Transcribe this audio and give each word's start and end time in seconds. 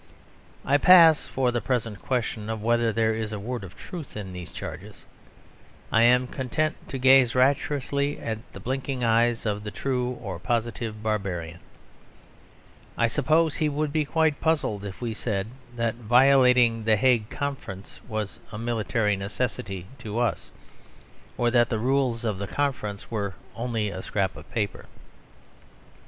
I 0.65 0.79
pass 0.79 1.27
for 1.27 1.51
the 1.51 1.61
present 1.61 1.97
the 1.97 2.07
question 2.07 2.49
of 2.49 2.63
whether 2.63 2.91
there 2.91 3.13
is 3.13 3.31
a 3.31 3.37
word 3.39 3.63
of 3.63 3.75
truth 3.77 4.17
in 4.17 4.33
these 4.33 4.51
charges. 4.51 5.05
I 5.91 6.01
am 6.01 6.25
content 6.25 6.89
to 6.89 6.97
gaze 6.97 7.35
rapturously 7.35 8.17
at 8.17 8.39
the 8.51 8.59
blinking 8.59 9.03
eyes 9.03 9.45
of 9.45 9.63
the 9.63 9.69
True, 9.69 10.13
or 10.19 10.39
Positive, 10.39 11.03
Barbarian. 11.03 11.59
I 12.97 13.05
suppose 13.05 13.53
he 13.57 13.69
would 13.69 13.93
be 13.93 14.03
quite 14.03 14.41
puzzled 14.41 14.85
if 14.85 15.01
we 15.01 15.13
said 15.13 15.45
that 15.75 15.93
violating 15.93 16.83
the 16.85 16.95
Hague 16.97 17.29
Conference 17.29 17.99
was 18.07 18.39
"a 18.51 18.57
military 18.57 19.15
necessity" 19.15 19.85
to 19.99 20.17
us; 20.17 20.49
or 21.37 21.51
that 21.51 21.69
the 21.69 21.77
rules 21.77 22.25
of 22.25 22.39
the 22.39 22.47
Conference 22.47 23.11
were 23.11 23.35
only 23.53 23.91
a 23.91 24.01
scrap 24.01 24.35
of 24.35 24.49
paper. 24.51 24.87